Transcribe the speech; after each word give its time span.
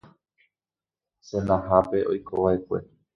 Senahápe 1.27 1.99
oikova'ekue 2.11 2.79